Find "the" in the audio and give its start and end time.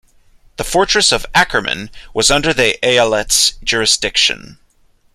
0.57-0.63, 2.55-2.75